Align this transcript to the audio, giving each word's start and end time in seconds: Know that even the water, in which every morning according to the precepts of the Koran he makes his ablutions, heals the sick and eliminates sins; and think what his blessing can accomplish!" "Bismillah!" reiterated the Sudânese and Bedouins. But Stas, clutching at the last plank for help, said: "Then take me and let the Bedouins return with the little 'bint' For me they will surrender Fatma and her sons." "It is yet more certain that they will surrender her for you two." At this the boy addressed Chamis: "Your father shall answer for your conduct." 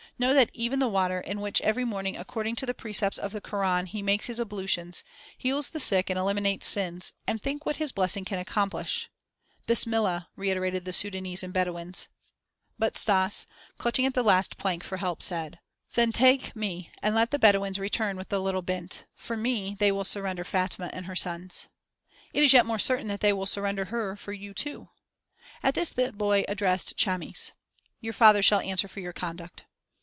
Know 0.19 0.35
that 0.35 0.51
even 0.53 0.77
the 0.77 0.87
water, 0.87 1.19
in 1.19 1.41
which 1.41 1.61
every 1.61 1.83
morning 1.83 2.15
according 2.15 2.55
to 2.57 2.67
the 2.67 2.75
precepts 2.75 3.17
of 3.17 3.31
the 3.31 3.41
Koran 3.41 3.87
he 3.87 4.03
makes 4.03 4.27
his 4.27 4.39
ablutions, 4.39 5.03
heals 5.35 5.69
the 5.71 5.79
sick 5.79 6.11
and 6.11 6.19
eliminates 6.19 6.67
sins; 6.67 7.13
and 7.25 7.41
think 7.41 7.65
what 7.65 7.77
his 7.77 7.91
blessing 7.91 8.23
can 8.23 8.37
accomplish!" 8.37 9.09
"Bismillah!" 9.65 10.29
reiterated 10.35 10.85
the 10.85 10.91
Sudânese 10.91 11.41
and 11.41 11.51
Bedouins. 11.51 12.07
But 12.77 12.95
Stas, 12.95 13.47
clutching 13.79 14.05
at 14.05 14.13
the 14.13 14.21
last 14.21 14.59
plank 14.59 14.83
for 14.83 14.97
help, 14.97 15.23
said: 15.23 15.57
"Then 15.95 16.11
take 16.11 16.55
me 16.55 16.91
and 17.01 17.15
let 17.15 17.31
the 17.31 17.39
Bedouins 17.39 17.79
return 17.79 18.15
with 18.15 18.29
the 18.29 18.39
little 18.39 18.61
'bint' 18.61 19.05
For 19.15 19.35
me 19.35 19.75
they 19.79 19.91
will 19.91 20.03
surrender 20.03 20.43
Fatma 20.43 20.91
and 20.93 21.07
her 21.07 21.15
sons." 21.15 21.67
"It 22.31 22.43
is 22.43 22.53
yet 22.53 22.67
more 22.67 22.77
certain 22.77 23.07
that 23.07 23.21
they 23.21 23.33
will 23.33 23.47
surrender 23.47 23.85
her 23.85 24.15
for 24.15 24.33
you 24.33 24.53
two." 24.53 24.89
At 25.63 25.73
this 25.73 25.89
the 25.89 26.11
boy 26.13 26.43
addressed 26.47 26.95
Chamis: 26.95 27.53
"Your 28.01 28.13
father 28.13 28.43
shall 28.43 28.59
answer 28.61 28.87
for 28.87 28.99
your 28.99 29.13
conduct." 29.13 29.63